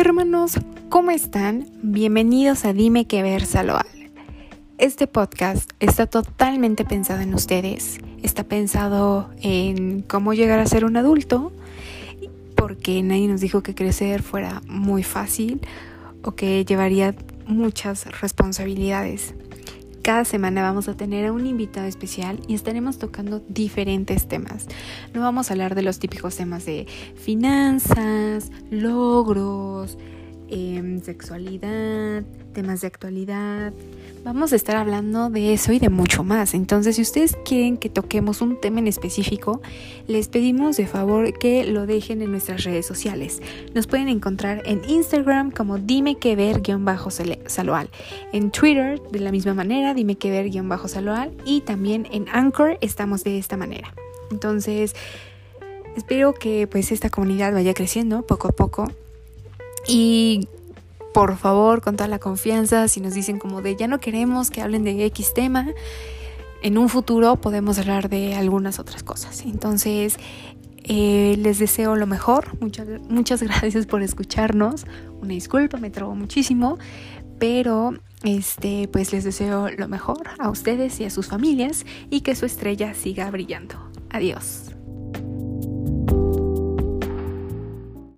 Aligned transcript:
hermanos, 0.00 0.58
¿cómo 0.88 1.12
están? 1.12 1.66
Bienvenidos 1.82 2.64
a 2.64 2.72
Dime 2.72 3.06
que 3.06 3.22
ver 3.22 3.46
Saloal. 3.46 3.86
Este 4.76 5.06
podcast 5.06 5.70
está 5.78 6.06
totalmente 6.06 6.84
pensado 6.84 7.20
en 7.20 7.32
ustedes, 7.32 7.98
está 8.22 8.42
pensado 8.42 9.30
en 9.40 10.02
cómo 10.02 10.34
llegar 10.34 10.58
a 10.58 10.66
ser 10.66 10.84
un 10.84 10.96
adulto, 10.96 11.52
porque 12.56 13.02
nadie 13.04 13.28
nos 13.28 13.40
dijo 13.40 13.62
que 13.62 13.76
crecer 13.76 14.22
fuera 14.22 14.62
muy 14.66 15.04
fácil 15.04 15.60
o 16.24 16.32
que 16.32 16.64
llevaría 16.64 17.14
muchas 17.46 18.20
responsabilidades. 18.20 19.34
Cada 20.04 20.26
semana 20.26 20.60
vamos 20.60 20.86
a 20.88 20.98
tener 20.98 21.24
a 21.24 21.32
un 21.32 21.46
invitado 21.46 21.86
especial 21.86 22.38
y 22.46 22.52
estaremos 22.52 22.98
tocando 22.98 23.42
diferentes 23.48 24.28
temas. 24.28 24.66
No 25.14 25.22
vamos 25.22 25.48
a 25.48 25.54
hablar 25.54 25.74
de 25.74 25.80
los 25.80 25.98
típicos 25.98 26.36
temas 26.36 26.66
de 26.66 26.86
finanzas, 27.14 28.43
logros, 28.82 29.96
em, 30.48 31.00
sexualidad, 31.00 32.22
temas 32.52 32.80
de 32.80 32.86
actualidad. 32.86 33.72
Vamos 34.24 34.54
a 34.54 34.56
estar 34.56 34.76
hablando 34.76 35.28
de 35.28 35.52
eso 35.52 35.72
y 35.72 35.78
de 35.78 35.90
mucho 35.90 36.24
más. 36.24 36.54
Entonces, 36.54 36.96
si 36.96 37.02
ustedes 37.02 37.36
quieren 37.44 37.76
que 37.76 37.90
toquemos 37.90 38.40
un 38.40 38.58
tema 38.58 38.78
en 38.78 38.86
específico, 38.86 39.60
les 40.06 40.28
pedimos 40.28 40.78
de 40.78 40.86
favor 40.86 41.38
que 41.38 41.64
lo 41.64 41.84
dejen 41.84 42.22
en 42.22 42.30
nuestras 42.30 42.64
redes 42.64 42.86
sociales. 42.86 43.42
Nos 43.74 43.86
pueden 43.86 44.08
encontrar 44.08 44.62
en 44.64 44.80
Instagram 44.88 45.50
como 45.50 45.76
dime 45.76 46.16
que 46.16 46.36
ver-saloal. 46.36 47.90
En 48.32 48.50
Twitter 48.50 48.98
de 49.10 49.20
la 49.20 49.30
misma 49.30 49.52
manera, 49.52 49.92
dime 49.92 50.14
que 50.16 50.30
ver-saloal. 50.30 51.32
Y 51.44 51.60
también 51.60 52.08
en 52.10 52.26
Anchor 52.32 52.78
estamos 52.80 53.24
de 53.24 53.36
esta 53.36 53.58
manera. 53.58 53.92
Entonces, 54.30 54.94
espero 55.96 56.34
que 56.34 56.66
pues 56.66 56.92
esta 56.92 57.10
comunidad 57.10 57.52
vaya 57.52 57.74
creciendo 57.74 58.22
poco 58.22 58.48
a 58.48 58.52
poco. 58.52 58.90
Y 59.86 60.48
por 61.12 61.36
favor, 61.36 61.80
con 61.80 61.96
toda 61.96 62.08
la 62.08 62.18
confianza, 62.18 62.88
si 62.88 63.00
nos 63.00 63.14
dicen 63.14 63.38
como 63.38 63.62
de 63.62 63.76
ya 63.76 63.86
no 63.86 64.00
queremos 64.00 64.50
que 64.50 64.62
hablen 64.62 64.84
de 64.84 65.04
X 65.06 65.32
tema, 65.34 65.68
en 66.62 66.78
un 66.78 66.88
futuro 66.88 67.36
podemos 67.36 67.78
hablar 67.78 68.08
de 68.08 68.34
algunas 68.34 68.78
otras 68.78 69.02
cosas. 69.02 69.42
Entonces, 69.44 70.16
eh, 70.82 71.36
les 71.38 71.58
deseo 71.58 71.96
lo 71.96 72.06
mejor. 72.06 72.58
Muchas, 72.60 72.88
muchas 73.08 73.42
gracias 73.44 73.86
por 73.86 74.02
escucharnos. 74.02 74.86
Una 75.20 75.34
disculpa, 75.34 75.78
me 75.78 75.90
trabo 75.90 76.14
muchísimo, 76.14 76.78
pero 77.38 77.94
este, 78.22 78.88
pues 78.88 79.12
les 79.12 79.24
deseo 79.24 79.70
lo 79.70 79.88
mejor 79.88 80.30
a 80.38 80.50
ustedes 80.50 81.00
y 81.00 81.04
a 81.04 81.10
sus 81.10 81.26
familias 81.26 81.84
y 82.10 82.22
que 82.22 82.34
su 82.34 82.46
estrella 82.46 82.94
siga 82.94 83.30
brillando. 83.30 83.76
Adiós. 84.10 84.73